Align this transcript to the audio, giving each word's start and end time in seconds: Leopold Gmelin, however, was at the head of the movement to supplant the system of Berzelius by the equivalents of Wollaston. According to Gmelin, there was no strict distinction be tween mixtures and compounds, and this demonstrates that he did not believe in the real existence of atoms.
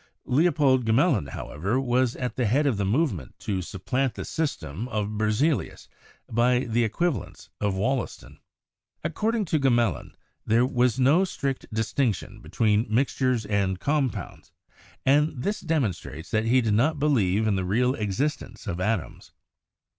Leopold 0.25 0.83
Gmelin, 0.83 1.29
however, 1.29 1.79
was 1.79 2.15
at 2.15 2.35
the 2.35 2.47
head 2.47 2.65
of 2.65 2.77
the 2.77 2.85
movement 2.85 3.37
to 3.37 3.61
supplant 3.61 4.15
the 4.15 4.25
system 4.25 4.87
of 4.87 5.09
Berzelius 5.15 5.87
by 6.27 6.61
the 6.61 6.83
equivalents 6.83 7.51
of 7.59 7.75
Wollaston. 7.75 8.39
According 9.03 9.45
to 9.45 9.59
Gmelin, 9.59 10.13
there 10.43 10.65
was 10.65 10.99
no 10.99 11.23
strict 11.23 11.71
distinction 11.71 12.41
be 12.41 12.49
tween 12.49 12.87
mixtures 12.89 13.45
and 13.45 13.79
compounds, 13.79 14.51
and 15.05 15.35
this 15.43 15.59
demonstrates 15.59 16.31
that 16.31 16.45
he 16.45 16.61
did 16.61 16.73
not 16.73 16.97
believe 16.97 17.45
in 17.45 17.55
the 17.55 17.63
real 17.63 17.93
existence 17.93 18.65
of 18.65 18.79
atoms. 18.81 19.33